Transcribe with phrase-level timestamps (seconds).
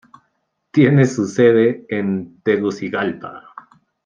[0.71, 3.53] Tiene su sede en Tegucigalpa.